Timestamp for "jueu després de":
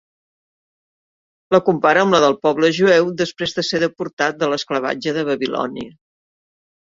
2.77-3.63